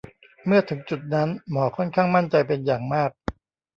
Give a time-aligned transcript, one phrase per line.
[0.45, 3.11] เมื่อถึงจุดนั้น หมอค่อนข้างมั่นใจเป็นอย่างมาก